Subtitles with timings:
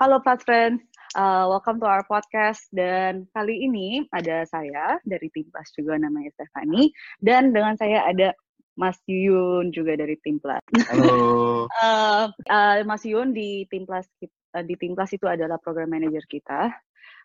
[0.00, 0.80] Halo Fast Friends,
[1.12, 2.64] uh, welcome to our podcast.
[2.72, 6.88] Dan kali ini ada saya dari tim Plus juga namanya Stefani.
[7.20, 8.32] Dan dengan saya ada
[8.80, 10.64] Mas Yuyun juga dari tim Plus.
[10.88, 11.12] Halo.
[11.84, 14.08] uh, uh, Mas Yuyun di tim Plus
[14.56, 16.72] uh, di tim Plus itu adalah program manager kita.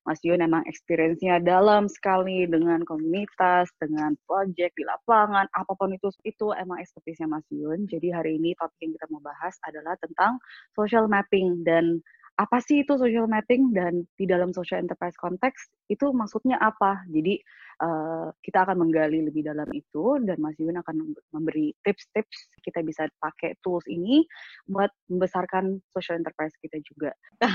[0.04, 6.12] Mas Yun emang experience-nya dalam sekali dengan komunitas, dengan project di lapangan, apa pun itu
[6.28, 7.88] itu emang expertise-nya Mas Yun.
[7.88, 10.44] Jadi hari ini topik yang kita mau bahas adalah tentang
[10.76, 12.04] social mapping dan
[12.36, 17.08] apa sih itu social mapping dan di dalam social enterprise konteks itu maksudnya apa?
[17.08, 17.40] Jadi
[17.80, 23.08] uh, kita akan menggali lebih dalam itu dan Mas Yun akan memberi tips-tips kita bisa
[23.24, 24.28] pakai tools ini
[24.68, 27.16] buat membesarkan social enterprise kita juga.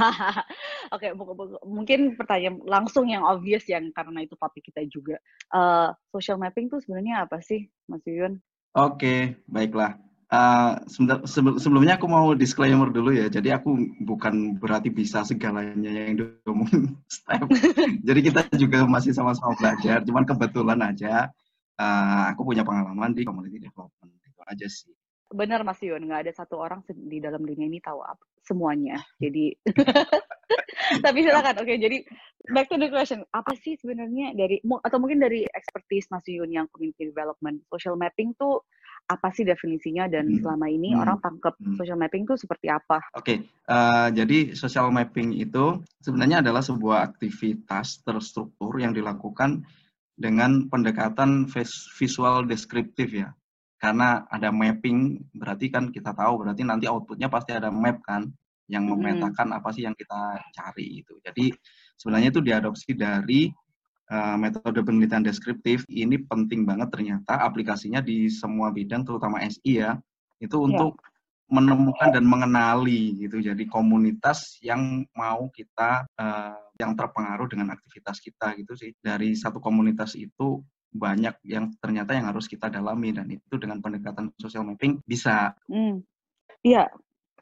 [0.97, 5.21] Oke, okay, mungkin pertanyaan langsung yang obvious yang karena itu topik kita juga.
[5.52, 8.41] Uh, social mapping itu sebenarnya apa sih, Mas Yun?
[8.73, 10.10] Oke, okay, baiklah.
[10.30, 10.78] Uh,
[11.59, 13.26] sebelumnya aku mau disclaimer dulu ya.
[13.26, 17.50] Jadi aku bukan berarti bisa segalanya yang diomongin Step.
[18.06, 20.06] Jadi kita juga masih sama-sama belajar.
[20.06, 21.34] Cuman kebetulan aja
[21.82, 24.14] uh, aku punya pengalaman di community development.
[24.23, 24.95] Itu aja sih.
[25.30, 28.98] Benar Mas Yun, nggak ada satu orang di dalam dunia ini tahu apa semuanya.
[29.18, 29.54] Jadi
[31.06, 31.58] tapi silakan.
[31.62, 32.02] Oke, okay, jadi
[32.51, 33.23] back to the question.
[33.30, 38.34] Apa sih sebenarnya dari atau mungkin dari expertise Mas Yun yang community development, social mapping
[38.34, 38.62] tuh
[39.11, 40.39] apa sih definisinya dan hmm.
[40.47, 41.03] selama ini hmm.
[41.03, 41.75] orang tangkap hmm.
[41.75, 43.03] social mapping itu seperti apa?
[43.19, 43.37] Oke, okay.
[43.66, 49.66] uh, eh, jadi social mapping itu sebenarnya adalah sebuah aktivitas terstruktur yang dilakukan
[50.15, 51.51] dengan pendekatan
[51.99, 53.35] visual deskriptif ya.
[53.81, 58.31] Karena ada mapping, berarti kan kita tahu berarti nanti outputnya pasti ada map kan
[58.71, 58.95] yang hmm.
[58.95, 59.59] memetakan hmm.
[59.59, 61.19] apa sih yang kita cari itu.
[61.19, 61.51] Jadi
[61.99, 63.51] sebenarnya itu diadopsi dari
[64.11, 69.97] uh, metode penelitian deskriptif ini penting banget ternyata aplikasinya di semua bidang terutama SI ya
[70.43, 70.65] itu ya.
[70.66, 71.00] untuk
[71.50, 78.54] menemukan dan mengenali gitu jadi komunitas yang mau kita uh, yang terpengaruh dengan aktivitas kita
[78.54, 83.54] gitu sih dari satu komunitas itu banyak yang ternyata yang harus kita dalami dan itu
[83.59, 85.54] dengan pendekatan social mapping bisa.
[85.70, 86.03] Hmm.
[86.66, 86.91] Iya,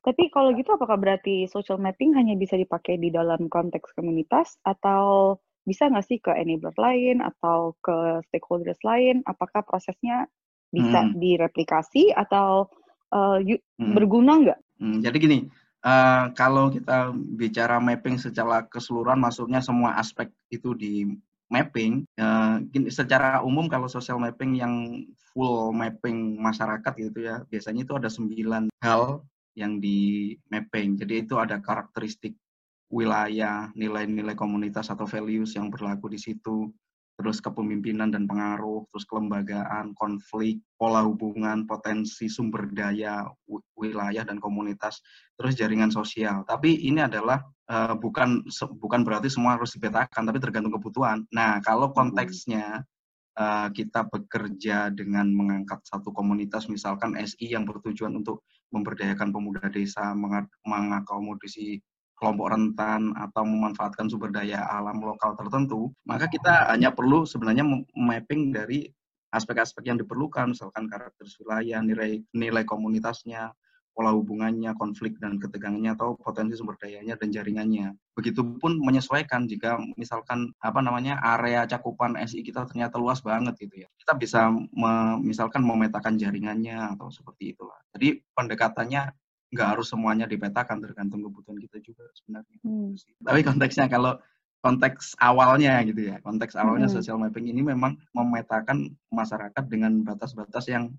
[0.05, 5.37] tapi kalau gitu apakah berarti social mapping hanya bisa dipakai di dalam konteks komunitas atau
[5.69, 9.21] bisa nggak sih ke enabler lain atau ke stakeholders lain?
[9.29, 10.25] Apakah prosesnya
[10.73, 11.21] bisa hmm.
[11.21, 12.73] direplikasi atau
[13.13, 13.93] uh, hmm.
[13.93, 14.61] berguna nggak?
[14.81, 15.39] Hmm, jadi gini,
[15.85, 21.05] uh, kalau kita bicara mapping secara keseluruhan, maksudnya semua aspek itu di
[21.53, 22.09] mapping.
[22.17, 28.09] Uh, secara umum kalau social mapping yang full mapping masyarakat gitu ya, biasanya itu ada
[28.09, 29.21] sembilan hal
[29.59, 30.97] yang di mapping.
[30.97, 32.39] Jadi itu ada karakteristik
[32.89, 36.73] wilayah, nilai-nilai komunitas atau values yang berlaku di situ,
[37.19, 43.27] terus kepemimpinan dan pengaruh, terus kelembagaan, konflik, pola hubungan, potensi sumber daya
[43.75, 45.03] wilayah dan komunitas,
[45.35, 46.47] terus jaringan sosial.
[46.47, 48.47] Tapi ini adalah uh, bukan
[48.79, 51.27] bukan berarti semua harus dipetakan, tapi tergantung kebutuhan.
[51.35, 51.97] Nah, kalau hmm.
[51.99, 52.87] konteksnya
[53.35, 60.15] uh, kita bekerja dengan mengangkat satu komunitas, misalkan SI yang bertujuan untuk memberdayakan pemuda desa,
[60.63, 61.83] mengakomodasi
[62.19, 67.63] kelompok rentan atau memanfaatkan sumber daya alam lokal tertentu, maka kita hanya perlu sebenarnya
[67.95, 68.91] mapping dari
[69.31, 73.53] aspek-aspek yang diperlukan, misalkan karakter wilayah, nilai nilai komunitasnya,
[73.99, 77.99] pola hubungannya, konflik dan ketegangannya atau potensi sumber dayanya dan jaringannya.
[78.15, 83.89] Begitupun menyesuaikan jika misalkan apa namanya area cakupan SI kita ternyata luas banget gitu ya.
[83.99, 87.75] Kita bisa me, misalkan memetakan jaringannya atau seperti itulah.
[87.91, 89.11] Jadi pendekatannya
[89.49, 92.59] nggak harus semuanya dipetakan tergantung kebutuhan kita juga sebenarnya.
[92.61, 92.93] Hmm.
[93.25, 94.21] Tapi konteksnya kalau
[94.61, 96.97] konteks awalnya gitu ya, konteks awalnya hmm.
[97.01, 100.93] social mapping ini memang memetakan masyarakat dengan batas-batas yang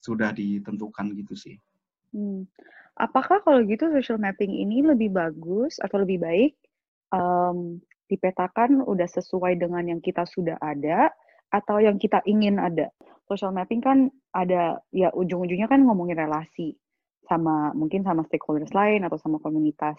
[0.00, 1.56] sudah ditentukan gitu sih.
[2.16, 2.48] Hmm.
[2.96, 6.52] Apakah kalau gitu social mapping ini lebih bagus atau lebih baik
[7.12, 11.12] um, dipetakan udah sesuai dengan yang kita sudah ada
[11.52, 12.88] atau yang kita ingin ada?
[13.28, 13.98] Social mapping kan
[14.32, 16.76] ada ya ujung-ujungnya kan ngomongin relasi
[17.28, 19.96] sama mungkin sama stakeholders lain atau sama komunitas.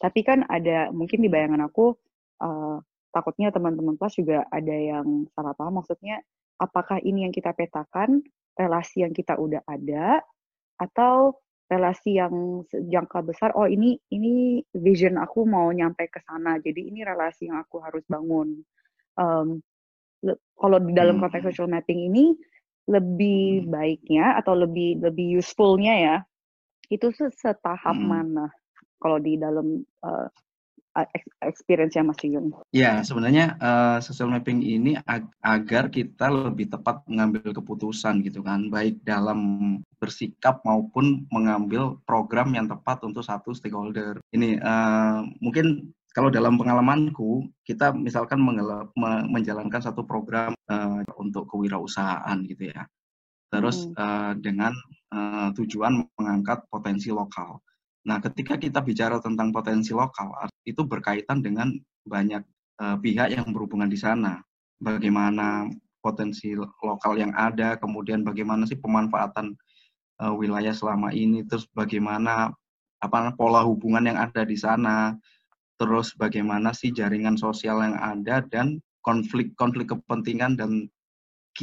[0.00, 1.94] Tapi kan ada mungkin di bayangan aku
[2.42, 2.78] uh,
[3.12, 6.24] takutnya teman-teman plus juga ada yang salah paham maksudnya
[6.56, 8.24] apakah ini yang kita petakan
[8.56, 10.24] relasi yang kita udah ada
[10.80, 11.36] atau
[11.68, 17.04] relasi yang jangka besar oh ini ini vision aku mau nyampe ke sana jadi ini
[17.04, 18.60] relasi yang aku harus bangun
[19.16, 19.60] um,
[20.56, 21.22] kalau di dalam hmm.
[21.28, 22.36] konteks social mapping ini
[22.88, 23.68] lebih hmm.
[23.72, 26.16] baiknya atau lebih lebih usefulnya ya
[26.92, 28.04] itu setahap hmm.
[28.04, 28.46] mana
[29.00, 30.28] kalau di dalam uh,
[31.40, 32.52] experience-nya Mas Yun?
[32.76, 38.68] Ya, sebenarnya uh, social mapping ini ag agar kita lebih tepat mengambil keputusan gitu kan,
[38.68, 44.20] baik dalam bersikap maupun mengambil program yang tepat untuk satu stakeholder.
[44.36, 48.44] Ini uh, mungkin kalau dalam pengalamanku, kita misalkan
[49.32, 52.84] menjalankan satu program uh, untuk kewirausahaan gitu ya.
[53.52, 53.94] Terus hmm.
[54.00, 54.72] uh, dengan
[55.12, 57.60] uh, tujuan mengangkat potensi lokal.
[58.08, 61.70] Nah, ketika kita bicara tentang potensi lokal, itu berkaitan dengan
[62.02, 62.42] banyak
[62.82, 64.40] uh, pihak yang berhubungan di sana.
[64.82, 65.70] Bagaimana
[66.02, 69.54] potensi lokal yang ada, kemudian bagaimana sih pemanfaatan
[70.18, 72.50] uh, wilayah selama ini, terus bagaimana
[72.98, 75.14] apa pola hubungan yang ada di sana,
[75.78, 80.90] terus bagaimana sih jaringan sosial yang ada dan konflik-konflik kepentingan dan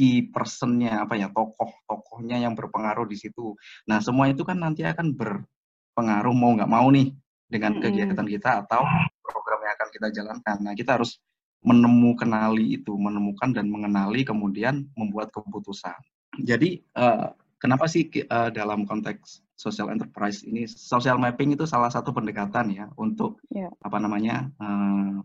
[0.00, 3.52] key personnya apa ya tokoh-tokohnya yang berpengaruh di situ.
[3.84, 5.44] Nah semua itu kan nanti akan ber,
[5.92, 7.12] pengaruh mau nggak mau nih
[7.50, 7.82] dengan hmm.
[7.84, 8.80] kegiatan kita atau
[9.20, 10.56] program yang akan kita jalankan.
[10.62, 11.18] Nah, kita harus
[11.60, 15.98] menemukan kenali itu, menemukan dan mengenali kemudian membuat keputusan.
[16.40, 22.16] Jadi uh, kenapa sih uh, dalam konteks social enterprise ini social mapping itu salah satu
[22.16, 23.68] pendekatan ya untuk yeah.
[23.84, 25.20] apa namanya uh,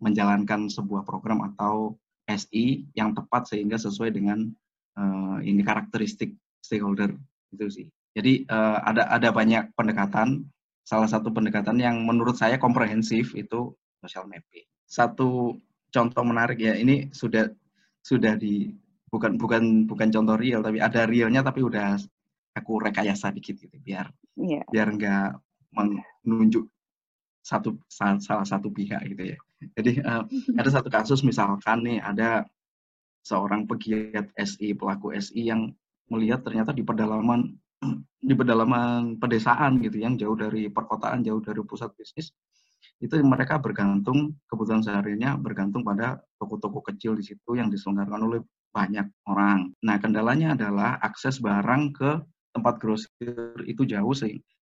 [0.00, 4.48] menjalankan sebuah program atau SI yang tepat sehingga sesuai dengan
[4.96, 6.32] uh, ini karakteristik
[6.64, 7.12] stakeholder
[7.52, 7.86] itu sih.
[8.14, 10.46] Jadi uh, ada ada banyak pendekatan.
[10.84, 13.72] Salah satu pendekatan yang menurut saya komprehensif itu
[14.04, 14.68] social mapping.
[14.84, 15.56] Satu
[15.88, 17.48] contoh menarik ya, ini sudah
[18.04, 18.68] sudah di
[19.08, 21.96] bukan bukan bukan contoh real tapi ada realnya tapi udah
[22.52, 24.66] aku rekayasa dikit gitu biar yeah.
[24.68, 25.38] biar nggak
[26.26, 26.66] menunjuk
[27.44, 29.38] satu salah satu pihak gitu ya.
[29.72, 30.24] Jadi uh,
[30.60, 32.44] ada satu kasus misalkan nih ada
[33.24, 35.72] seorang pegiat SI pelaku SI yang
[36.12, 37.56] melihat ternyata di pedalaman
[38.28, 42.32] di pedalaman pedesaan gitu yang jauh dari perkotaan, jauh dari pusat bisnis,
[43.00, 48.40] itu mereka bergantung kebutuhan seharinya bergantung pada toko-toko kecil di situ yang diselenggarakan oleh
[48.74, 49.70] banyak orang.
[49.86, 52.10] Nah, kendalanya adalah akses barang ke
[52.54, 54.14] tempat grosir itu jauh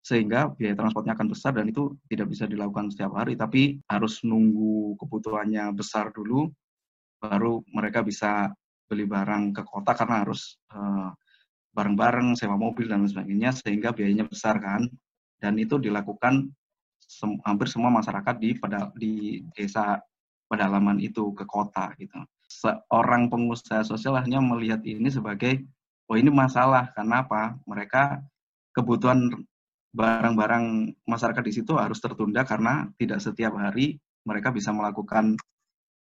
[0.04, 5.00] sehingga biaya transportnya akan besar dan itu tidak bisa dilakukan setiap hari tapi harus nunggu
[5.00, 6.52] kebutuhannya besar dulu
[7.24, 8.52] baru mereka bisa
[8.84, 11.08] beli barang ke kota karena harus uh,
[11.74, 14.86] bareng-bareng, sewa mobil dan sebagainya sehingga biayanya besar kan.
[15.40, 16.48] Dan itu dilakukan
[17.04, 20.00] sem hampir semua masyarakat di pada di desa
[20.48, 22.16] pedalaman itu ke kota gitu.
[22.48, 25.66] Seorang pengusaha sosial hanya melihat ini sebagai
[26.08, 27.58] oh ini masalah karena apa?
[27.66, 28.22] Mereka
[28.72, 29.28] kebutuhan
[29.94, 35.38] barang-barang masyarakat di situ harus tertunda karena tidak setiap hari mereka bisa melakukan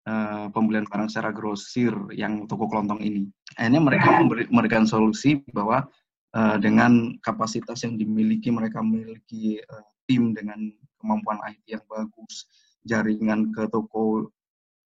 [0.07, 3.27] uh, pembelian barang secara grosir yang toko kelontong ini.
[3.59, 5.83] Akhirnya mereka memberikan solusi bahwa
[6.31, 10.71] uh, dengan kapasitas yang dimiliki mereka memiliki uh, tim dengan
[11.03, 12.47] kemampuan IT yang bagus,
[12.87, 14.31] jaringan ke toko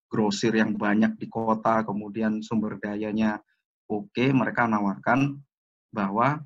[0.09, 3.37] grosir yang banyak di kota, kemudian sumber dayanya
[3.85, 5.37] oke, okay, mereka menawarkan
[5.93, 6.41] bahwa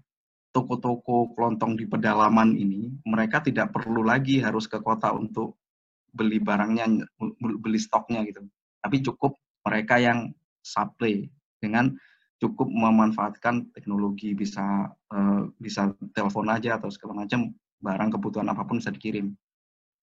[0.49, 5.61] toko-toko kelontong di pedalaman ini mereka tidak perlu lagi harus ke kota untuk
[6.09, 7.05] beli barangnya,
[7.37, 8.41] beli stoknya gitu
[8.79, 9.35] tapi cukup
[9.67, 10.31] mereka yang
[10.63, 11.27] supply
[11.59, 11.91] dengan
[12.39, 17.51] cukup memanfaatkan teknologi bisa uh, bisa telepon aja atau segala macam
[17.83, 19.35] barang kebutuhan apa pun bisa dikirim.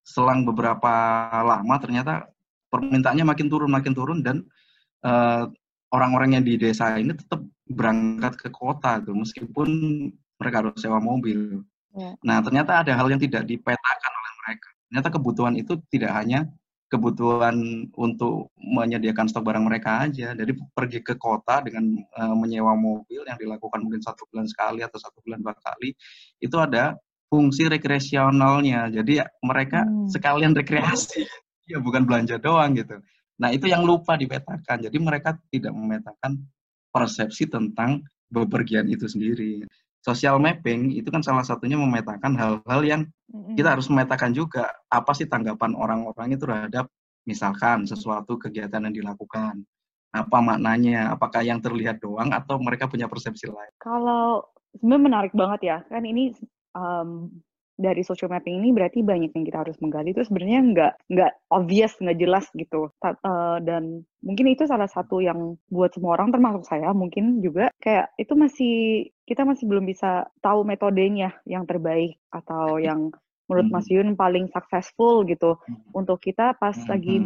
[0.04, 0.92] Selang beberapa
[1.42, 2.28] lama ternyata
[2.68, 4.46] permintaannya makin turun makin turun dan
[5.02, 5.44] eh,
[5.90, 9.68] orang-orang yang di desa ini tetap berangkat ke kota tuh meskipun
[10.36, 11.64] mereka harus sewa mobil.
[11.96, 12.14] Yeah.
[12.20, 14.68] Nah ternyata ada hal yang tidak dipetakan oleh mereka.
[14.86, 16.46] Ternyata kebutuhan itu tidak hanya
[16.86, 20.36] kebutuhan untuk menyediakan stok barang mereka aja.
[20.36, 24.98] Jadi pergi ke kota dengan uh, menyewa mobil yang dilakukan mungkin satu bulan sekali atau
[25.00, 25.90] satu bulan dua kali,
[26.38, 26.94] itu ada
[27.26, 28.86] fungsi rekreasionalnya.
[28.94, 30.14] Jadi ya, mereka hmm.
[30.14, 31.26] sekalian rekreasi,
[31.70, 33.02] ya bukan belanja doang gitu.
[33.42, 34.86] Nah itu yang lupa dipetakan.
[34.86, 36.38] Jadi mereka tidak memetakan
[36.94, 39.66] persepsi tentang bepergian itu sendiri
[40.06, 43.02] social mapping itu kan salah satunya memetakan hal-hal yang
[43.58, 44.70] kita harus memetakan juga.
[44.86, 46.86] Apa sih tanggapan orang-orang itu terhadap
[47.26, 49.66] misalkan sesuatu kegiatan yang dilakukan?
[50.14, 51.10] Apa maknanya?
[51.10, 53.74] Apakah yang terlihat doang atau mereka punya persepsi lain?
[53.82, 54.46] Kalau
[54.78, 55.78] sebenarnya menarik banget ya.
[55.90, 56.30] Kan ini
[56.78, 57.34] um,
[57.76, 60.16] dari social mapping ini berarti banyak yang kita harus menggali.
[60.16, 62.88] Itu sebenarnya nggak nggak obvious nggak jelas gitu.
[63.04, 68.16] Uh, dan mungkin itu salah satu yang buat semua orang termasuk saya mungkin juga kayak
[68.16, 68.74] itu masih
[69.28, 73.12] kita masih belum bisa tahu metodenya yang terbaik atau yang
[73.46, 73.94] menurut Mas hmm.
[73.94, 75.54] Yun paling successful gitu.
[75.54, 76.02] Hmm.
[76.02, 77.16] untuk kita pas hmm, lagi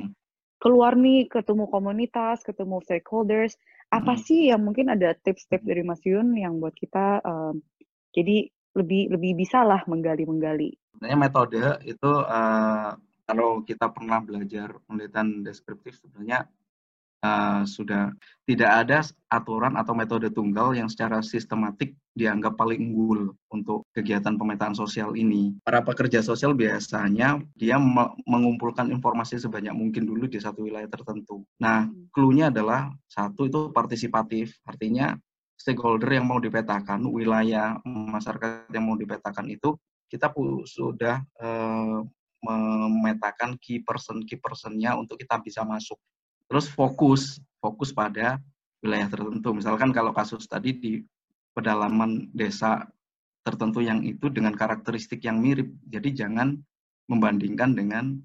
[0.60, 3.56] keluar nih ketemu komunitas, ketemu stakeholders,
[3.88, 7.64] apa sih yang mungkin ada tips-tips dari Mas Yun yang buat kita um,
[8.14, 10.74] jadi lebih lebih bisa lah menggali-menggali.
[10.94, 12.94] Sebenarnya metode itu uh,
[13.26, 16.50] kalau kita pernah belajar penelitian deskriptif sebenarnya
[17.22, 18.10] uh, sudah
[18.48, 18.98] tidak ada
[19.30, 25.54] aturan atau metode tunggal yang secara sistematik dianggap paling unggul untuk kegiatan pemetaan sosial ini.
[25.62, 27.78] Para pekerja sosial biasanya dia
[28.26, 31.46] mengumpulkan informasi sebanyak mungkin dulu di satu wilayah tertentu.
[31.62, 32.10] Nah, hmm.
[32.10, 35.14] clue-nya adalah satu itu partisipatif, artinya
[35.60, 39.76] stakeholder yang mau dipetakan, wilayah masyarakat yang mau dipetakan itu
[40.08, 40.32] kita
[40.64, 42.00] sudah uh,
[42.40, 46.00] memetakan key person key personnya untuk kita bisa masuk
[46.48, 48.40] terus fokus fokus pada
[48.80, 49.52] wilayah tertentu.
[49.52, 50.92] Misalkan kalau kasus tadi di
[51.52, 52.88] pedalaman desa
[53.44, 55.68] tertentu yang itu dengan karakteristik yang mirip.
[55.84, 56.56] Jadi jangan
[57.04, 58.16] membandingkan dengan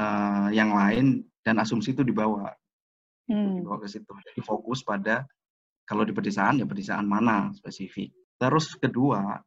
[0.00, 2.56] uh, yang lain dan asumsi itu dibawa
[3.28, 3.62] hmm.
[3.62, 4.08] dibawa ke situ.
[4.08, 5.28] Jadi fokus pada
[5.86, 8.10] kalau di pedesaan ya pedesaan mana spesifik.
[8.36, 9.38] Terus kedua,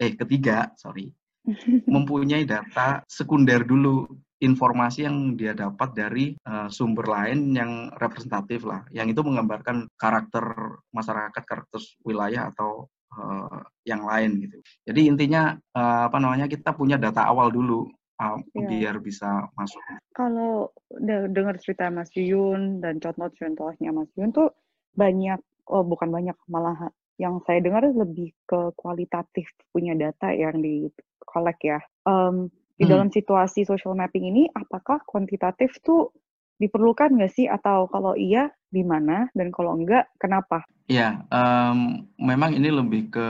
[0.00, 1.12] eh ketiga, sorry,
[1.94, 4.08] mempunyai data sekunder dulu
[4.42, 10.42] informasi yang dia dapat dari uh, sumber lain yang representatif lah, yang itu menggambarkan karakter
[10.90, 14.58] masyarakat, karakter wilayah atau uh, yang lain gitu.
[14.82, 17.86] Jadi intinya uh, apa namanya kita punya data awal dulu
[18.18, 18.66] uh, yeah.
[18.66, 19.78] biar bisa masuk.
[20.10, 20.74] Kalau
[21.30, 24.50] dengar cerita Mas Yun dan contoh-contohnya Mas Yun tuh
[24.92, 25.40] banyak,
[25.72, 30.88] oh bukan banyak malah yang saya dengar lebih ke kualitatif punya data yang di
[31.24, 31.80] collect ya.
[32.04, 32.92] Um, di hmm.
[32.92, 36.10] dalam situasi social mapping ini, apakah kuantitatif tuh
[36.58, 37.46] diperlukan nggak sih?
[37.46, 39.28] Atau kalau iya, di mana?
[39.36, 40.64] Dan kalau enggak, kenapa?
[40.88, 43.28] Ya, um, memang ini lebih ke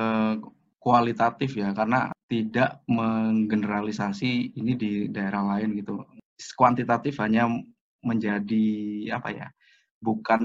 [0.80, 6.00] kualitatif ya, karena tidak menggeneralisasi ini di daerah lain gitu.
[6.56, 7.50] Kuantitatif hanya
[8.02, 8.66] menjadi
[9.14, 9.46] apa ya?
[10.02, 10.42] Bukan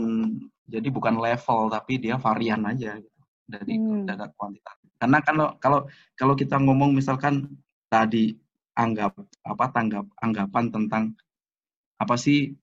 [0.69, 4.05] jadi bukan level tapi dia varian aja gitu dari hmm.
[4.05, 4.91] data kuantitatif.
[4.99, 5.79] Karena kalau kalau
[6.13, 7.47] kalau kita ngomong misalkan
[7.87, 8.35] tadi
[8.77, 9.15] anggap
[9.47, 11.03] apa tanggap anggapan tentang
[11.97, 12.53] apa sih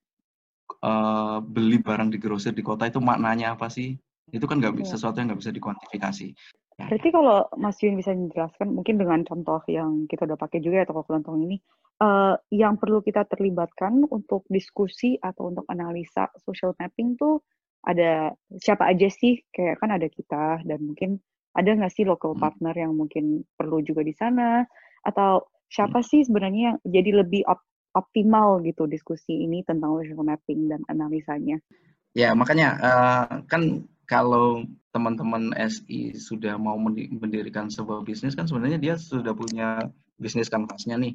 [0.84, 3.96] uh, beli barang di grosir di kota itu maknanya apa sih?
[4.30, 5.00] Itu kan nggak bisa iya.
[5.00, 6.26] sesuatu yang nggak bisa dikuantifikasi.
[6.75, 10.87] Berarti kalau Mas Yun bisa menjelaskan mungkin dengan contoh yang kita udah pakai juga ya
[10.90, 11.57] toko kelontong ini,
[12.02, 17.38] uh, yang perlu kita terlibatkan untuk diskusi atau untuk analisa social mapping tuh
[17.87, 19.38] ada siapa aja sih?
[19.54, 21.23] Kayak kan ada kita dan mungkin
[21.54, 22.43] ada nggak sih local hmm.
[22.43, 24.66] partner yang mungkin perlu juga di sana
[25.07, 26.09] atau siapa hmm.
[26.11, 27.62] sih sebenarnya yang jadi lebih op
[27.95, 31.62] optimal gitu diskusi ini tentang social mapping dan analisanya?
[32.11, 38.94] Ya makanya uh, kan kalau teman-teman SI sudah mau mendirikan sebuah bisnis kan sebenarnya dia
[38.94, 41.14] sudah punya bisnis kanvasnya nih.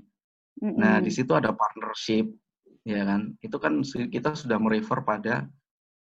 [0.60, 2.28] Nah di situ ada partnership
[2.84, 3.40] ya kan.
[3.40, 5.48] Itu kan kita sudah merefer pada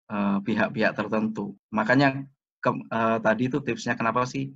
[0.07, 1.59] eh, pihak-pihak uh, tertentu.
[1.75, 2.23] Makanya
[2.63, 4.55] ke, uh, tadi itu tipsnya kenapa sih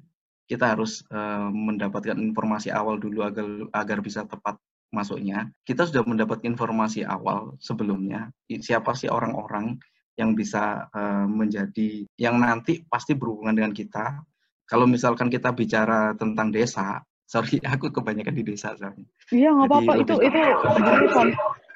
[0.49, 3.45] kita harus uh, mendapatkan informasi awal dulu agar
[3.75, 4.57] agar bisa tepat
[4.89, 5.51] masuknya.
[5.61, 9.77] Kita sudah mendapat informasi awal sebelumnya siapa sih orang-orang
[10.19, 14.19] yang bisa uh, menjadi yang nanti pasti berhubungan dengan kita.
[14.67, 16.99] Kalau misalkan kita bicara tentang desa,
[17.31, 19.07] sorry aku kebanyakan di desa soalnya.
[19.31, 20.39] Iya nggak apa-apa itu itu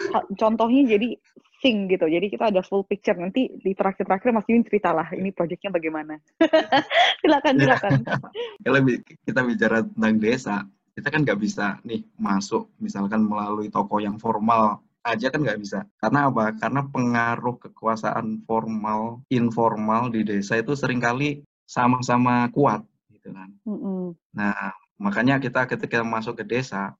[0.41, 1.15] contohnya jadi
[1.63, 2.11] sing gitu.
[2.11, 3.15] Jadi kita ada full picture.
[3.15, 6.19] Nanti di terakhir-terakhir Mas Yun ceritalah ini proyeknya bagaimana.
[7.23, 8.03] silakan, silakan.
[8.59, 8.79] Kalau
[9.23, 14.83] kita bicara tentang desa, kita kan nggak bisa nih masuk misalkan melalui toko yang formal
[15.03, 15.83] aja kan nggak bisa.
[15.99, 16.55] Karena apa?
[16.55, 23.51] Karena pengaruh kekuasaan formal, informal di desa itu sering kali sama-sama kuat gitu kan.
[23.67, 24.03] Mm -hmm.
[24.39, 26.95] Nah, makanya kita ketika masuk ke desa,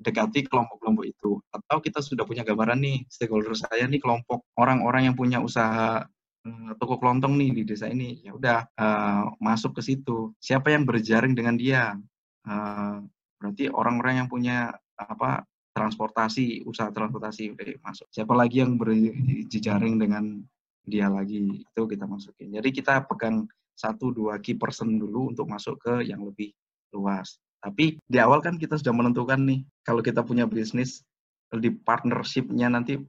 [0.00, 1.38] dekati kelompok-kelompok itu.
[1.52, 6.02] Atau kita sudah punya gambaran nih, stakeholder saya nih kelompok orang-orang yang punya usaha
[6.46, 8.24] uh, toko kelontong nih di desa ini.
[8.24, 10.32] Ya udah uh, masuk ke situ.
[10.40, 11.94] Siapa yang berjaring dengan dia?
[12.42, 13.04] Uh,
[13.36, 15.44] berarti orang-orang yang punya apa
[15.80, 18.06] transportasi, usaha transportasi oke, masuk.
[18.12, 20.44] Siapa lagi yang berjejaring dengan
[20.84, 22.52] dia lagi itu kita masukin.
[22.52, 26.52] Jadi kita pegang satu dua key person dulu untuk masuk ke yang lebih
[26.92, 27.40] luas.
[27.64, 31.00] Tapi di awal kan kita sudah menentukan nih, kalau kita punya bisnis,
[31.48, 33.00] di partnership-nya nanti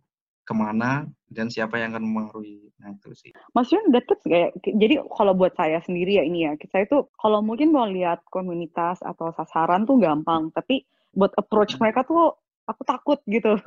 [0.41, 2.71] ke mana dan siapa yang akan memengaruhi.
[2.81, 3.31] Nah itu sih.
[3.53, 7.07] Mas Yun, that tips kayak, jadi kalau buat saya sendiri ya ini ya, saya itu
[7.19, 10.83] kalau mungkin mau lihat komunitas atau sasaran tuh gampang, tapi
[11.15, 12.35] buat approach mereka tuh
[12.67, 13.57] aku takut gitu.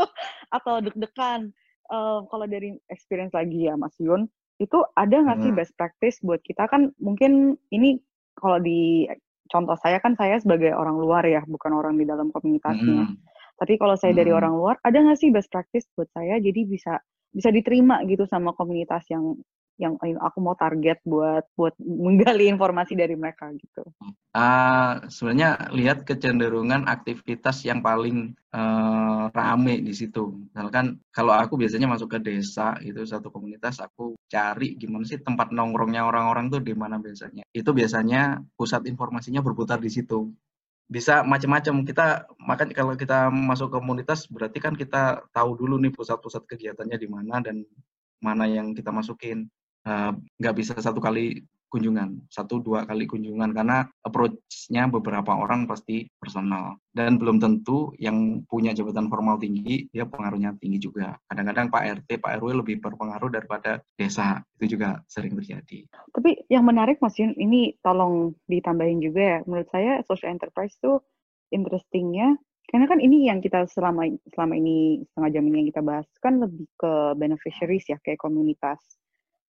[0.56, 1.54] atau deg-degan.
[1.90, 4.30] Uh, kalau dari experience lagi ya Mas Yun,
[4.62, 5.58] itu ada nggak sih hmm.
[5.58, 7.98] best practice buat kita kan mungkin ini
[8.38, 9.10] kalau di
[9.50, 13.10] contoh saya kan saya sebagai orang luar ya, bukan orang di dalam komunitasnya.
[13.10, 13.18] Mm.
[13.58, 14.18] Tapi kalau saya mm.
[14.22, 17.02] dari orang luar, ada nggak sih best practice buat saya jadi bisa
[17.34, 19.34] bisa diterima gitu sama komunitas yang
[19.80, 23.80] yang aku mau target buat buat menggali informasi dari mereka gitu?
[24.36, 30.36] Uh, sebenarnya lihat kecenderungan aktivitas yang paling uh, rame di situ.
[30.52, 35.48] Misalkan kalau aku biasanya masuk ke desa itu satu komunitas, aku cari gimana sih tempat
[35.48, 37.48] nongkrongnya orang-orang tuh di mana biasanya.
[37.56, 40.28] Itu biasanya pusat informasinya berputar di situ
[40.90, 46.50] bisa macam-macam kita makan kalau kita masuk komunitas berarti kan kita tahu dulu nih pusat-pusat
[46.50, 47.62] kegiatannya di mana dan
[48.18, 49.46] mana yang kita masukin
[49.84, 56.10] nggak uh, bisa satu kali kunjungan, satu dua kali kunjungan karena approach-nya beberapa orang pasti
[56.18, 61.14] personal dan belum tentu yang punya jabatan formal tinggi dia pengaruhnya tinggi juga.
[61.30, 65.86] Kadang-kadang Pak RT, Pak RW lebih berpengaruh daripada desa itu juga sering terjadi.
[66.10, 69.38] Tapi yang menarik Mas Yun, ini tolong ditambahin juga ya.
[69.46, 70.98] Menurut saya social enterprise itu
[71.54, 72.34] interestingnya
[72.70, 76.38] karena kan ini yang kita selama selama ini setengah jam ini yang kita bahas kan
[76.38, 78.78] lebih ke beneficiaries ya kayak komunitas.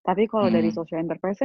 [0.01, 0.55] Tapi kalau hmm.
[0.57, 1.41] dari social enterprise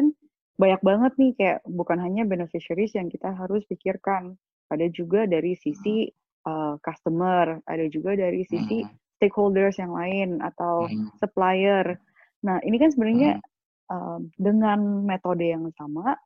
[0.56, 4.40] banyak banget nih kayak bukan hanya beneficiaries yang kita harus pikirkan,
[4.72, 6.08] ada juga dari sisi
[6.48, 9.20] uh, customer, ada juga dari sisi hmm.
[9.20, 11.20] stakeholders yang lain atau hmm.
[11.20, 12.00] supplier.
[12.40, 13.44] Nah ini kan sebenarnya
[13.92, 16.16] uh, dengan metode yang sama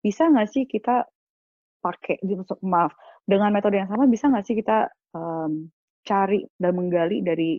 [0.00, 1.04] bisa nggak sih kita
[1.82, 2.18] pakai
[2.62, 2.94] maaf
[3.26, 5.66] dengan metode yang sama bisa nggak sih kita um,
[6.06, 7.58] cari dan menggali dari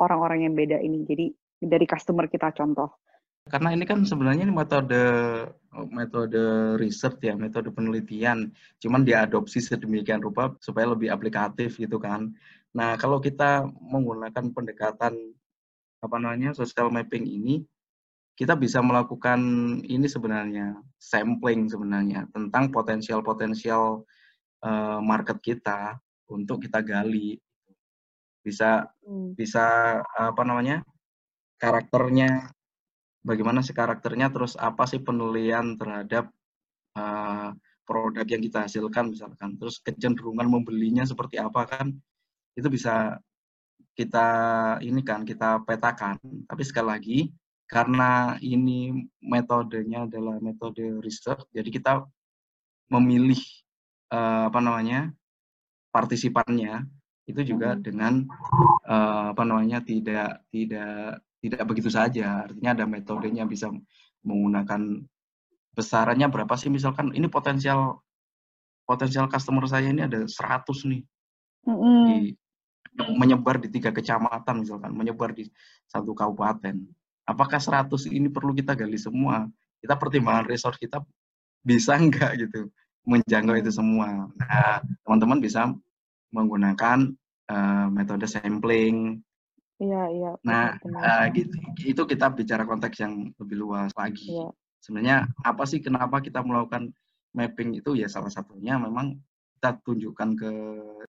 [0.00, 1.26] orang-orang yang beda ini jadi
[1.64, 3.00] dari customer kita contoh
[3.48, 5.02] karena ini kan sebenarnya ini metode
[5.92, 12.32] metode riset ya, metode penelitian, cuman diadopsi sedemikian rupa supaya lebih aplikatif gitu kan.
[12.76, 15.14] Nah, kalau kita menggunakan pendekatan
[15.98, 17.64] apa namanya social mapping ini,
[18.38, 19.40] kita bisa melakukan
[19.82, 24.06] ini sebenarnya sampling sebenarnya tentang potensial-potensial
[24.62, 25.98] uh, market kita
[26.30, 27.34] untuk kita gali.
[28.42, 29.34] Bisa hmm.
[29.34, 30.86] bisa apa namanya?
[31.58, 32.54] karakternya
[33.24, 36.30] bagaimana sih karakternya, terus apa sih penilaian terhadap
[36.96, 37.52] uh,
[37.88, 41.94] produk yang kita hasilkan misalkan, terus kecenderungan membelinya seperti apa kan,
[42.54, 43.18] itu bisa
[43.98, 44.28] kita
[44.84, 46.20] ini kan kita petakan.
[46.46, 47.18] Tapi sekali lagi
[47.68, 51.92] karena ini metodenya adalah metode research, jadi kita
[52.88, 53.40] memilih
[54.12, 55.12] uh, apa namanya
[55.92, 56.88] partisipannya
[57.28, 58.24] itu juga dengan
[58.88, 62.46] uh, apa namanya tidak tidak tidak begitu saja.
[62.46, 63.70] Artinya ada metodenya bisa
[64.26, 65.02] menggunakan
[65.74, 68.02] besarannya berapa sih misalkan ini potensial
[68.82, 71.02] potensial customer saya ini ada 100 nih.
[72.08, 72.32] Di,
[73.14, 75.46] menyebar di tiga kecamatan misalkan, menyebar di
[75.86, 76.82] satu kabupaten.
[77.28, 79.46] Apakah 100 ini perlu kita gali semua?
[79.78, 81.04] Kita pertimbangan resource kita
[81.62, 82.72] bisa enggak gitu
[83.08, 84.28] menjangkau itu semua.
[84.36, 85.72] Nah, teman-teman bisa
[86.28, 87.08] menggunakan
[87.48, 89.24] uh, metode sampling,
[89.78, 91.54] Iya iya, Nah, uh, gitu
[91.86, 94.26] itu kita bicara konteks yang lebih luas lagi.
[94.26, 94.50] Iya.
[94.82, 96.90] Sebenarnya apa sih kenapa kita melakukan
[97.30, 99.14] mapping itu ya salah satunya memang
[99.58, 100.50] kita tunjukkan ke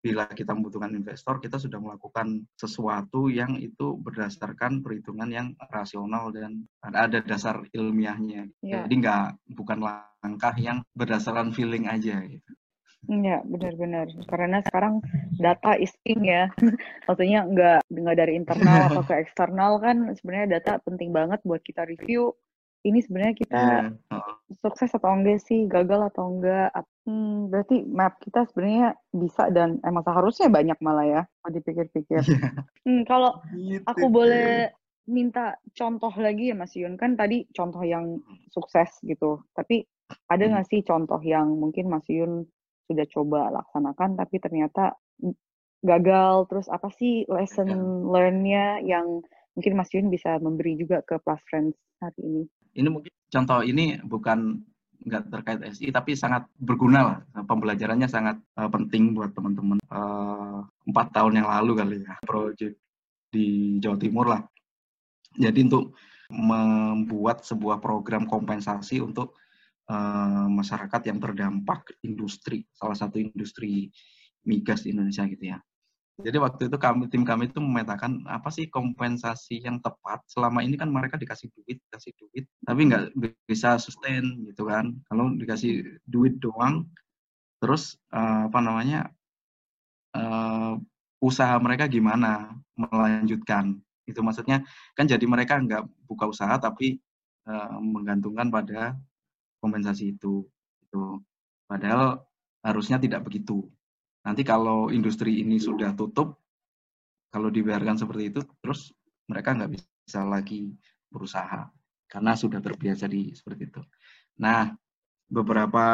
[0.00, 6.64] bila kita membutuhkan investor, kita sudah melakukan sesuatu yang itu berdasarkan perhitungan yang rasional dan
[6.80, 8.48] ada dasar ilmiahnya.
[8.64, 8.88] Iya.
[8.88, 9.78] Jadi nggak bukan
[10.24, 12.52] langkah yang berdasarkan feeling aja gitu.
[13.06, 14.10] Iya, benar-benar.
[14.26, 14.98] Karena sekarang
[15.38, 16.50] data is king ya.
[17.06, 21.86] Maksudnya nggak nggak dari internal atau ke eksternal kan sebenarnya data penting banget buat kita
[21.86, 22.34] review.
[22.82, 24.22] Ini sebenarnya kita yeah.
[24.62, 26.70] sukses atau enggak sih, gagal atau enggak.
[27.02, 32.22] Hmm, berarti map kita sebenarnya bisa dan emang seharusnya banyak malah ya, kalau dipikir-pikir.
[32.22, 32.54] Yeah.
[32.86, 34.70] Hmm, kalau gitu, aku boleh
[35.10, 38.22] minta contoh lagi ya Mas Yun, kan tadi contoh yang
[38.54, 39.42] sukses gitu.
[39.58, 39.82] Tapi
[40.30, 40.50] ada hmm.
[40.54, 42.46] nggak sih contoh yang mungkin Mas Yun
[42.88, 44.96] sudah coba laksanakan tapi ternyata
[45.84, 46.48] gagal.
[46.48, 47.68] Terus apa sih lesson
[48.08, 49.22] learn-nya yang
[49.54, 52.42] mungkin Mas Yun bisa memberi juga ke Plus Friends hari ini?
[52.78, 54.64] Ini mungkin contoh ini bukan
[54.98, 57.18] nggak terkait SI tapi sangat berguna lah.
[57.46, 59.78] Pembelajarannya sangat uh, penting buat teman-teman.
[59.86, 62.74] Uh, empat tahun yang lalu kali ya project
[63.28, 64.42] di Jawa Timur lah.
[65.38, 65.94] Jadi untuk
[66.28, 69.38] membuat sebuah program kompensasi untuk
[69.88, 73.88] uh, masyarakat yang terdampak industri, salah satu industri
[74.44, 75.58] migas di Indonesia gitu ya.
[76.18, 80.18] Jadi waktu itu kami tim kami itu memetakan apa sih kompensasi yang tepat.
[80.26, 83.14] Selama ini kan mereka dikasih duit, dikasih duit, tapi nggak
[83.46, 84.98] bisa sustain gitu kan.
[85.06, 86.90] Kalau dikasih duit doang,
[87.62, 89.14] terus uh, apa namanya
[90.18, 90.74] uh,
[91.22, 93.78] usaha mereka gimana melanjutkan?
[94.02, 94.66] Itu maksudnya
[94.98, 96.98] kan jadi mereka nggak buka usaha tapi
[97.80, 98.92] menggantungkan pada
[99.58, 100.46] kompensasi itu
[100.82, 101.02] itu
[101.68, 102.22] padahal
[102.64, 103.66] harusnya tidak begitu
[104.24, 106.38] nanti kalau industri ini sudah tutup
[107.28, 108.90] kalau dibiarkan seperti itu terus
[109.28, 110.72] mereka nggak bisa lagi
[111.12, 111.68] berusaha
[112.08, 113.82] karena sudah terbiasa di seperti itu.
[114.40, 114.72] Nah,
[115.28, 115.84] beberapa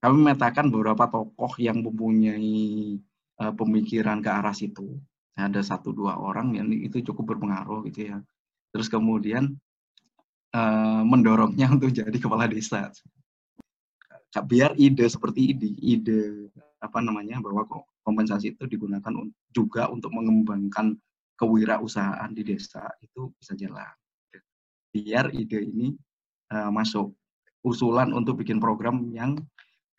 [0.00, 2.96] kami memetakan beberapa tokoh yang mempunyai
[3.40, 5.00] uh, pemikiran ke arah situ.
[5.36, 8.18] Ada satu dua orang yang itu cukup berpengaruh gitu ya.
[8.76, 9.56] Terus kemudian
[10.54, 12.90] uh, mendorongnya untuk jadi kepala desa.
[14.46, 17.66] Biar ide seperti ini, ide apa namanya bahwa
[18.06, 19.12] kompensasi itu digunakan
[19.52, 20.96] juga untuk mengembangkan
[21.34, 23.90] kewirausahaan di desa itu bisa jalan.
[24.90, 25.94] Biar ide ini
[26.54, 27.14] uh, masuk
[27.66, 29.36] usulan untuk bikin program yang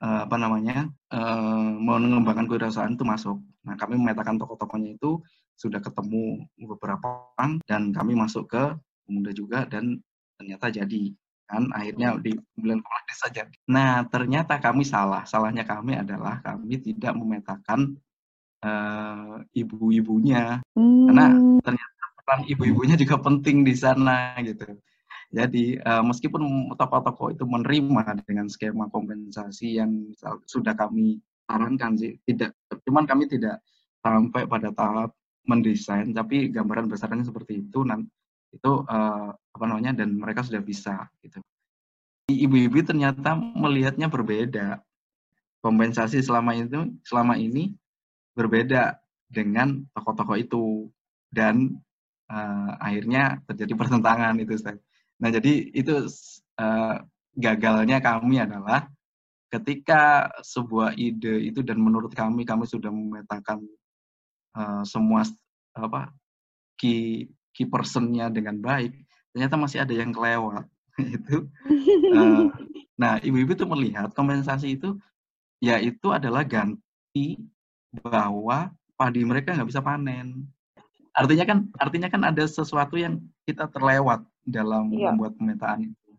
[0.01, 3.37] uh, apa namanya uh, mengembangkan kewirausahaan itu masuk.
[3.67, 5.21] Nah kami memetakan tokoh-tokohnya itu
[5.59, 8.63] sudah ketemu beberapa orang dan kami masuk ke
[9.05, 10.01] pemuda juga dan
[10.41, 11.13] ternyata jadi
[11.45, 13.55] kan akhirnya di bulan kepala desa jadi.
[13.69, 15.21] Nah ternyata kami salah.
[15.29, 17.93] Salahnya kami adalah kami tidak memetakan
[18.65, 21.05] uh, ibu-ibunya hmm.
[21.11, 21.25] karena
[21.61, 24.65] ternyata peran ibu-ibunya juga penting di sana gitu.
[25.31, 30.11] Jadi uh, meskipun tokoh-tokoh itu menerima dengan skema kompensasi yang
[30.43, 33.63] sudah kami sarankan sih, tidak, cuman kami tidak
[34.03, 35.15] sampai pada tahap
[35.47, 38.11] mendesain, tapi gambaran besarnya seperti itu, nanti
[38.51, 41.39] itu uh, apa namanya dan mereka sudah bisa gitu.
[42.31, 44.79] Ibu-ibu ternyata melihatnya berbeda.
[45.61, 47.75] Kompensasi selama itu selama ini
[48.33, 48.97] berbeda
[49.29, 50.89] dengan tokoh-tokoh itu
[51.31, 51.79] dan
[52.27, 54.79] uh, akhirnya terjadi pertentangan itu Ustaz.
[55.21, 56.09] Nah, jadi itu
[56.57, 56.95] uh,
[57.37, 58.89] gagalnya kami adalah
[59.51, 63.61] ketika sebuah ide itu dan menurut kami kami sudah memetakan
[64.55, 65.27] uh, semua
[65.75, 66.11] apa
[66.79, 68.95] key key personnya dengan baik,
[69.31, 70.65] ternyata masih ada yang kelewat
[71.17, 71.47] itu.
[72.11, 72.51] Uh,
[73.01, 74.97] nah, ibu-ibu itu melihat kompensasi itu
[75.61, 77.37] ya itu adalah ganti
[77.93, 80.47] bahwa padi mereka nggak bisa panen.
[81.11, 85.11] Artinya kan artinya kan ada sesuatu yang kita terlewat dalam iya.
[85.11, 86.11] membuat pemetaan itu.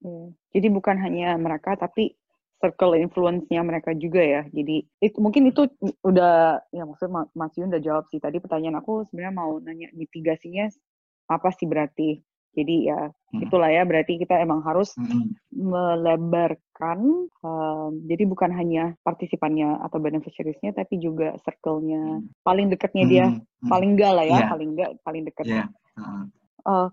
[0.00, 0.32] Hmm.
[0.50, 2.16] Jadi bukan hanya mereka, tapi
[2.60, 4.42] circle influence-nya mereka juga ya.
[4.52, 5.66] Jadi itu mungkin itu
[6.04, 10.68] udah ya maksudnya Mas Yun udah jawab sih tadi pertanyaan aku sebenarnya mau nanya mitigasinya
[11.32, 12.20] apa sih berarti.
[12.50, 13.46] Jadi ya hmm.
[13.46, 15.38] itulah ya berarti kita emang harus hmm.
[15.54, 22.42] melebarkan um, jadi bukan hanya partisipannya atau beneficiariesnya tapi juga circle-nya hmm.
[22.42, 23.70] paling dekatnya dia hmm.
[23.70, 24.48] paling enggak lah ya yeah.
[24.50, 25.46] paling enggak paling dekat.
[25.46, 25.68] Yeah.
[25.94, 26.26] Uh.
[26.66, 26.88] Uh,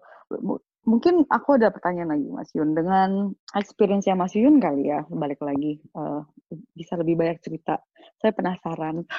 [0.87, 2.71] mungkin aku ada pertanyaan lagi Mas Yun.
[2.71, 6.23] Dengan experience Mas Yun kali ya balik lagi uh,
[6.73, 7.83] bisa lebih banyak cerita.
[8.17, 9.03] Saya penasaran.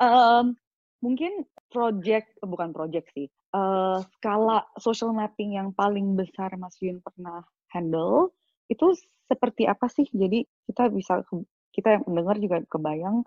[0.00, 0.56] Um,
[1.04, 7.42] mungkin project bukan project sih uh, skala social mapping yang paling besar Mas Yun pernah
[7.74, 8.34] handle
[8.70, 8.94] itu
[9.26, 10.06] seperti apa sih?
[10.10, 11.22] Jadi kita bisa
[11.70, 13.22] kita yang mendengar juga kebayang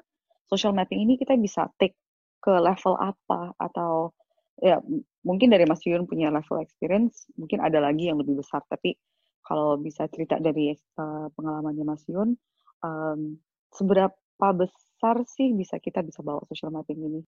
[0.47, 1.95] social mapping ini kita bisa take
[2.43, 3.56] ke level apa?
[3.60, 4.15] Atau
[4.63, 4.80] ya
[5.28, 8.63] mungkin dari Mas Yun punya level experience, mungkin ada lagi yang lebih besar.
[8.71, 8.95] Tapi
[9.43, 12.39] kalau bisa cerita dari uh, pengalamannya Mas Yun,
[12.80, 13.36] um,
[13.76, 17.21] seberapa besar sih bisa kita bisa bawa social mapping ini?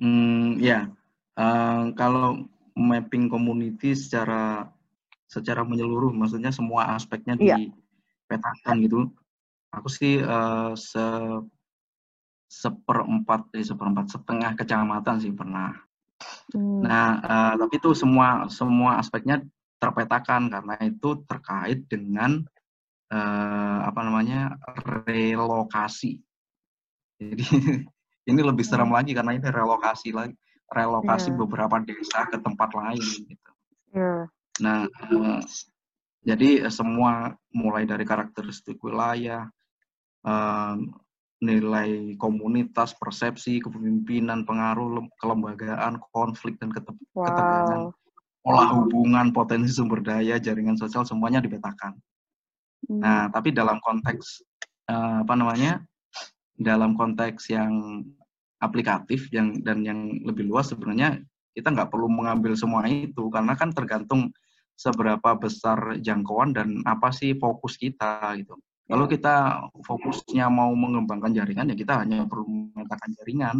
[0.00, 0.88] Hmm, ya,
[1.36, 4.72] uh, kalau mapping community secara
[5.28, 7.60] secara menyeluruh, maksudnya semua aspeknya yeah.
[7.60, 9.00] dipetakan gitu.
[9.72, 11.00] Aku sih uh, se
[12.52, 15.72] seperempat, eh, seperempat setengah kecamatan sih pernah
[16.52, 16.84] Hmm.
[16.84, 19.42] Nah, uh, tapi itu semua semua aspeknya
[19.80, 22.44] terpetakan karena itu terkait dengan
[23.10, 24.54] uh, apa namanya
[25.06, 26.22] relokasi.
[27.18, 27.44] Jadi
[28.30, 28.96] ini lebih serem hmm.
[28.96, 30.34] lagi karena ini relokasi lagi,
[30.70, 31.38] relokasi yeah.
[31.38, 33.50] beberapa desa ke tempat lain gitu.
[33.92, 34.22] Yeah.
[34.62, 35.42] Nah, uh,
[36.22, 39.50] jadi semua mulai dari karakteristik wilayah,
[40.22, 40.78] uh,
[41.42, 47.26] nilai komunitas, persepsi, kepemimpinan, pengaruh, kelembagaan, konflik dan wow.
[47.26, 47.82] ketegangan,
[48.46, 51.98] pola hubungan, potensi sumber daya, jaringan sosial semuanya dipetakan.
[52.86, 53.00] Hmm.
[53.02, 54.46] Nah, tapi dalam konteks
[54.86, 55.82] uh, apa namanya?
[56.54, 58.06] Dalam konteks yang
[58.62, 61.18] aplikatif yang dan yang lebih luas sebenarnya
[61.58, 64.30] kita nggak perlu mengambil semua itu karena kan tergantung
[64.78, 68.54] seberapa besar jangkauan dan apa sih fokus kita gitu.
[68.86, 73.56] Kalau kita fokusnya mau mengembangkan jaringan, ya kita hanya perlu memetakan jaringan.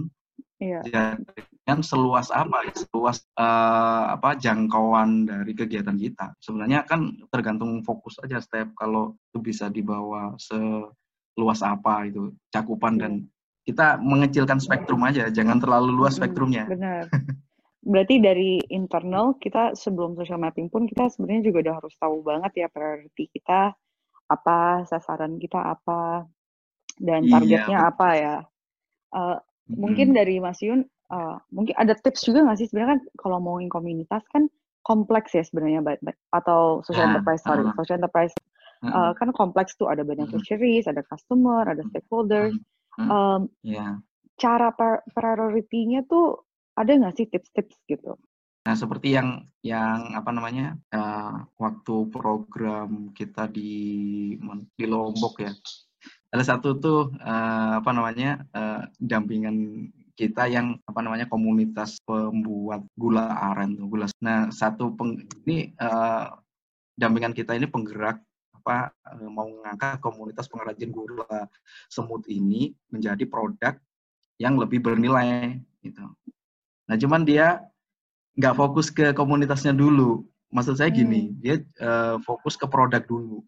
[0.63, 0.81] Iya.
[0.87, 2.67] Jaringan seluas apa?
[2.75, 6.35] Seluas uh, apa jangkauan dari kegiatan kita.
[6.43, 8.75] Sebenarnya kan tergantung fokus aja step.
[8.75, 13.13] Kalau itu bisa dibawa seluas apa itu cakupan dan
[13.63, 16.67] kita mengecilkan spektrum aja, jangan terlalu luas spektrumnya.
[16.67, 17.07] Benar.
[17.83, 22.53] Berarti dari internal kita sebelum social mapping pun kita sebenarnya juga udah harus tahu banget
[22.63, 23.75] ya priority kita
[24.33, 26.25] apa sasaran kita apa
[27.01, 28.37] dan iya, targetnya iya, apa ya
[29.13, 29.77] uh, hmm.
[29.77, 33.69] mungkin dari Mas Yun uh, mungkin ada tips juga nggak sih sebenarnya kan kalau ngomongin
[33.69, 34.49] komunitas kan
[34.83, 35.85] kompleks ya sebenarnya
[36.35, 37.11] atau social yeah.
[37.15, 38.35] enterprise sorry uh, social enterprise
[38.91, 42.59] uh, kan kompleks tuh ada banyak fisheries, ada customer, ada stakeholders.
[42.99, 44.03] Um, yeah.
[44.41, 44.75] Cara
[45.15, 46.43] priority-nya tuh
[46.75, 48.19] ada nggak sih tips-tips gitu?
[48.63, 54.39] Nah, seperti yang yang apa namanya uh, waktu program kita di
[54.79, 55.51] di Lombok ya,
[56.31, 63.35] ada satu tuh uh, apa namanya uh, dampingan kita yang apa namanya komunitas pembuat gula
[63.51, 64.07] aren tuh gula.
[64.23, 66.31] Nah, satu peng, ini uh,
[66.95, 68.23] dampingan kita ini penggerak
[68.63, 68.95] apa
[69.27, 71.51] mau mengangkat komunitas pengrajin gula
[71.91, 73.75] semut ini menjadi produk
[74.39, 76.07] yang lebih bernilai gitu.
[76.87, 77.72] Nah, cuman dia
[78.37, 80.25] nggak fokus ke komunitasnya dulu.
[80.53, 81.37] Maksud saya gini, hmm.
[81.41, 83.41] dia uh, fokus ke produk dulu.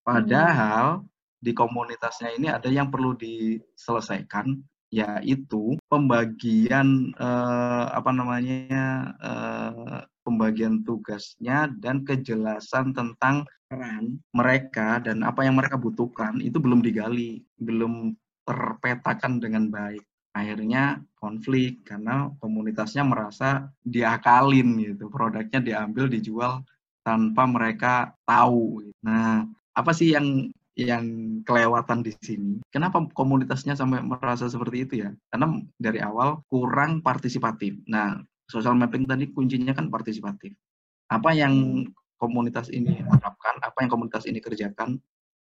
[0.00, 1.06] Padahal hmm.
[1.40, 4.56] di komunitasnya ini ada yang perlu diselesaikan,
[4.88, 15.44] yaitu pembagian uh, apa namanya uh, pembagian tugasnya dan kejelasan tentang peran mereka dan apa
[15.44, 18.16] yang mereka butuhkan itu belum digali, belum
[18.48, 26.62] terpetakan dengan baik akhirnya konflik karena komunitasnya merasa diakalin gitu produknya diambil dijual
[27.02, 28.86] tanpa mereka tahu.
[29.02, 31.04] Nah apa sih yang yang
[31.44, 32.62] kelewatan di sini?
[32.70, 35.10] Kenapa komunitasnya sampai merasa seperti itu ya?
[35.28, 37.76] Karena dari awal kurang partisipatif.
[37.90, 40.54] Nah social mapping tadi kuncinya kan partisipatif.
[41.10, 41.84] Apa yang
[42.20, 45.00] komunitas ini harapkan apa yang komunitas ini kerjakan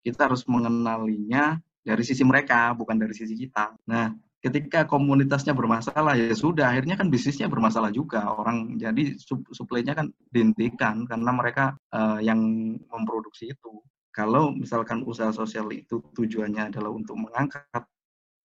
[0.06, 3.74] kita harus mengenalinya dari sisi mereka bukan dari sisi kita.
[3.90, 4.14] Nah
[4.46, 8.30] ketika komunitasnya bermasalah ya sudah akhirnya kan bisnisnya bermasalah juga.
[8.30, 9.18] Orang jadi
[9.50, 12.38] suplainya kan dihentikan karena mereka uh, yang
[12.86, 13.82] memproduksi itu.
[14.14, 17.84] Kalau misalkan usaha sosial itu tujuannya adalah untuk mengangkat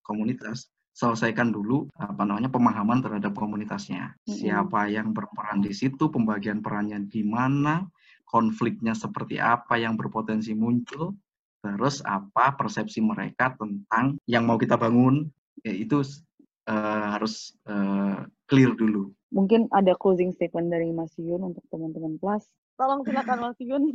[0.01, 4.17] komunitas selesaikan dulu apa namanya pemahaman terhadap komunitasnya.
[4.25, 7.85] Siapa yang berperan di situ pembagian perannya di mana
[8.25, 11.13] konfliknya seperti apa yang berpotensi muncul
[11.61, 15.29] terus apa persepsi mereka tentang yang mau kita bangun
[15.65, 16.01] ya itu
[16.69, 19.13] uh, harus uh, clear dulu.
[19.31, 22.47] Mungkin ada closing statement dari Mas Yun untuk teman-teman plus.
[22.75, 23.95] Tolong silakan Mas Yun.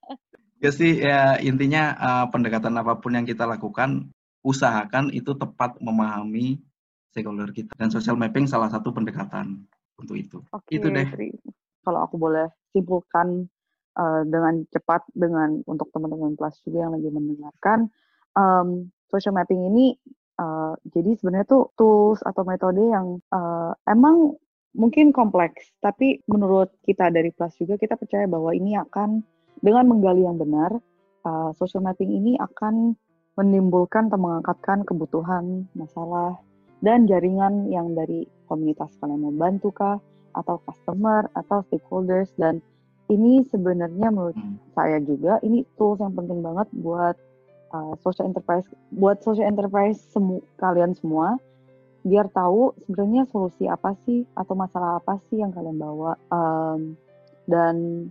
[0.64, 6.60] ya sih ya intinya uh, pendekatan apa pun yang kita lakukan usahakan itu tepat memahami
[7.12, 9.68] stakeholder kita dan social mapping salah satu pendekatan
[10.00, 10.38] untuk itu.
[10.54, 11.04] Oke, itu deh.
[11.84, 13.48] Kalau aku boleh simpulkan
[13.98, 17.78] uh, dengan cepat dengan untuk teman-teman plus juga yang lagi mendengarkan
[18.38, 19.98] um, social mapping ini
[20.40, 24.40] Uh, jadi sebenarnya tuh tools atau metode yang uh, emang
[24.72, 29.20] mungkin kompleks, tapi menurut kita dari Plus juga kita percaya bahwa ini akan
[29.60, 30.80] dengan menggali yang benar,
[31.28, 32.96] uh, social mapping ini akan
[33.36, 36.40] menimbulkan atau mengangkatkan kebutuhan, masalah,
[36.80, 40.00] dan jaringan yang dari komunitas kalian mau bantu kah,
[40.32, 42.64] atau customer, atau stakeholders, dan
[43.12, 44.56] ini sebenarnya menurut hmm.
[44.72, 47.18] saya juga ini tools yang penting banget buat
[47.74, 51.38] uh, social enterprise buat social enterprise semu kalian semua
[52.00, 56.96] biar tahu sebenarnya solusi apa sih atau masalah apa sih yang kalian bawa um,
[57.44, 58.08] dan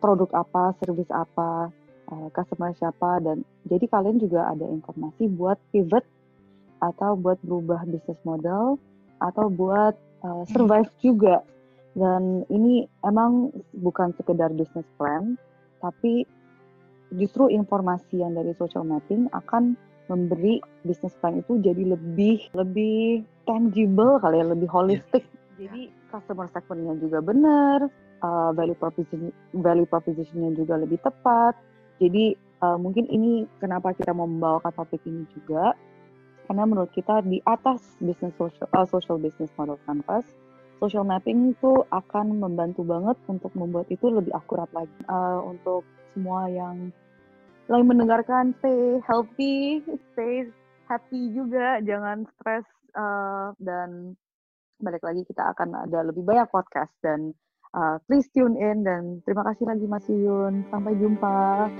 [0.00, 1.68] produk apa, service apa,
[2.08, 6.04] uh, customer siapa dan jadi kalian juga ada informasi buat pivot
[6.80, 8.80] atau buat berubah bisnis model
[9.20, 9.92] atau buat
[10.24, 11.44] uh, survive juga.
[11.92, 15.36] Dan ini emang bukan sekedar business plan
[15.84, 16.24] tapi
[17.14, 19.74] justru informasi yang dari social mapping akan
[20.10, 25.22] memberi bisnis plan itu jadi lebih lebih tangible kali ya, lebih holistik.
[25.58, 25.70] Yeah.
[25.70, 27.78] Jadi customer segmentnya juga benar,
[28.24, 31.54] uh, value proposition value propositionnya juga lebih tepat.
[32.00, 35.74] Jadi uh, mungkin ini kenapa kita mau membawakan topik ini juga
[36.50, 40.26] karena menurut kita di atas bisnis social uh, social business model canvas
[40.82, 46.50] social mapping itu akan membantu banget untuk membuat itu lebih akurat lagi uh, untuk semua
[46.50, 46.90] yang
[47.70, 49.78] lagi mendengarkan stay healthy,
[50.12, 50.50] stay
[50.90, 52.66] happy juga, jangan stres
[52.98, 54.18] uh, dan
[54.82, 57.30] balik lagi kita akan ada lebih banyak podcast dan
[57.76, 60.66] uh, please tune in dan terima kasih lagi Mas Yun.
[60.72, 61.70] Sampai jumpa.